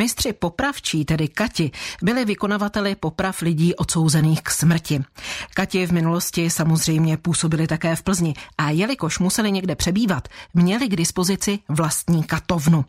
[0.00, 1.70] Mistři popravčí, tedy Kati,
[2.02, 5.00] byli vykonavateli poprav lidí odsouzených k smrti.
[5.54, 10.96] Kati v minulosti samozřejmě působili také v Plzni a jelikož museli někde přebývat, měli k
[10.96, 12.84] dispozici vlastní katovnu.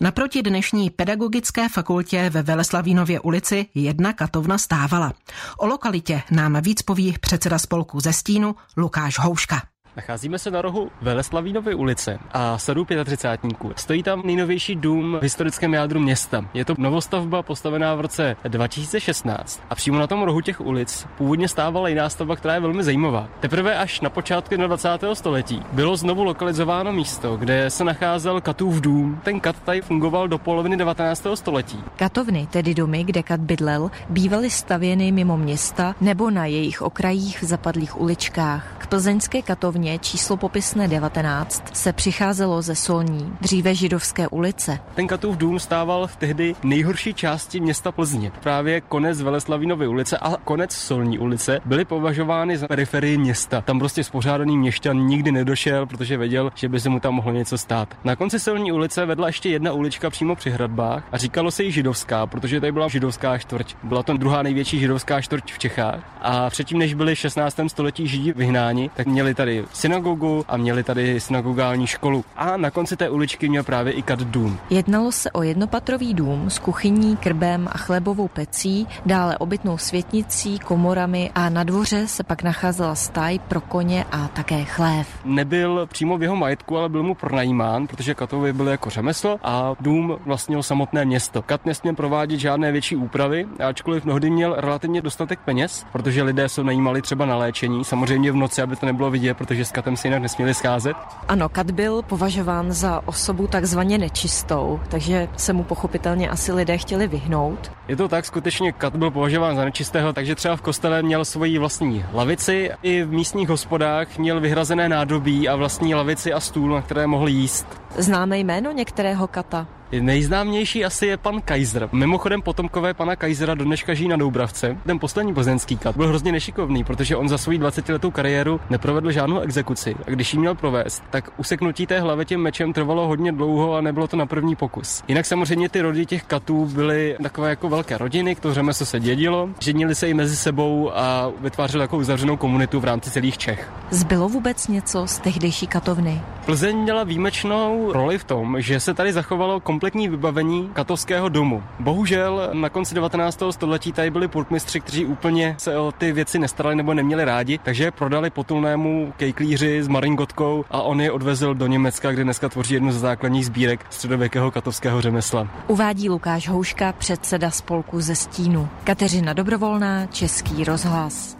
[0.00, 5.12] Naproti dnešní pedagogické fakultě ve Veleslavínově ulici jedna katovna stávala.
[5.58, 9.62] O lokalitě nám víc poví předseda spolku ze Stínu Lukáš Houška.
[10.00, 13.52] Nacházíme se na rohu Veleslavínovy ulice a sadu 35.
[13.76, 16.44] Stojí tam nejnovější dům v historickém jádru města.
[16.54, 21.48] Je to novostavba postavená v roce 2016 a přímo na tom rohu těch ulic původně
[21.48, 23.28] stávala jiná stavba, která je velmi zajímavá.
[23.40, 24.88] Teprve až na počátku 20.
[25.12, 29.20] století bylo znovu lokalizováno místo, kde se nacházel Katův dům.
[29.24, 31.26] Ten kat tady fungoval do poloviny 19.
[31.34, 31.84] století.
[31.96, 37.46] Katovny, tedy domy, kde kat bydlel, bývaly stavěny mimo města nebo na jejich okrajích v
[37.46, 38.79] zapadlých uličkách.
[38.90, 44.78] Plzeňské katovně číslo popisné 19 se přicházelo ze Solní, dříve židovské ulice.
[44.94, 48.32] Ten Katův dům stával v tehdy nejhorší části města Plzně.
[48.42, 53.60] Právě konec Veleslavinovy ulice a konec Solní ulice byly považovány za periferii města.
[53.60, 57.58] Tam prostě spořádaný měšťan nikdy nedošel, protože věděl, že by se mu tam mohlo něco
[57.58, 57.94] stát.
[58.04, 61.72] Na konci Solní ulice vedla ještě jedna ulička přímo při hradbách a říkalo se jí
[61.72, 63.74] židovská, protože tady byla židovská čtvrť.
[63.82, 66.00] Byla to druhá největší židovská čtvrť v Čechách.
[66.22, 67.60] A předtím, než byli v 16.
[67.68, 72.24] století židi vyhnáni, tak měli tady synagogu a měli tady synagogální školu.
[72.36, 74.58] A na konci té uličky měl právě i kat dům.
[74.70, 81.30] Jednalo se o jednopatrový dům s kuchyní, krbem a chlebovou pecí, dále obytnou světnicí, komorami
[81.34, 85.08] a na dvoře se pak nacházela staj pro koně a také chlév.
[85.24, 89.74] Nebyl přímo v jeho majetku, ale byl mu pronajímán, protože katovi byl jako řemeslo a
[89.80, 91.42] dům vlastnil samotné město.
[91.42, 96.64] Kat nesměl provádět žádné větší úpravy, ačkoliv mnohdy měl relativně dostatek peněz, protože lidé se
[96.64, 100.08] najímali třeba na léčení, samozřejmě v noci, aby to nebylo vidět, protože s katem se
[100.08, 100.96] jinak nesměli scházet.
[101.28, 107.06] Ano, kat byl považován za osobu takzvaně nečistou, takže se mu pochopitelně asi lidé chtěli
[107.06, 107.72] vyhnout.
[107.90, 111.58] Je to tak, skutečně kat byl považován za nečistého, takže třeba v kostele měl svoji
[111.58, 116.82] vlastní lavici, i v místních hospodách měl vyhrazené nádobí a vlastní lavici a stůl, na
[116.82, 117.66] které mohl jíst.
[117.96, 119.66] Známe jméno některého kata?
[120.00, 121.88] Nejznámější asi je pan Kaiser.
[121.92, 124.76] Mimochodem potomkové pana Kaisera do dneška žijí na Doubravce.
[124.86, 129.10] Ten poslední plzeňský kat byl hrozně nešikovný, protože on za svou 20 letou kariéru neprovedl
[129.10, 129.96] žádnou exekuci.
[130.06, 133.80] A když ji měl provést, tak useknutí té hlavy tím mečem trvalo hodně dlouho a
[133.80, 135.02] nebylo to na první pokus.
[135.08, 139.48] Jinak samozřejmě ty rody těch katů byly takové jako velké rodiny, to řemeslo se dědilo,
[139.60, 143.72] ženili se i mezi sebou a vytvářeli takovou uzavřenou komunitu v rámci celých Čech.
[143.90, 146.20] Zbylo vůbec něco z tehdejší katovny?
[146.44, 151.62] Plzeň měla výjimečnou roli v tom, že se tady zachovalo kompletní vybavení katovského domu.
[151.78, 153.42] Bohužel na konci 19.
[153.50, 157.84] století tady byli purkmistři, kteří úplně se o ty věci nestarali nebo neměli rádi, takže
[157.84, 162.74] je prodali potulnému kejklíři s maringotkou a on je odvezl do Německa, kde dneska tvoří
[162.74, 165.48] jednu z základních sbírek středověkého katovského řemesla.
[165.68, 168.68] Uvádí Lukáš Houška, předseda spolku ze Stínu.
[168.84, 171.39] Kateřina Dobrovolná, Český rozhlas.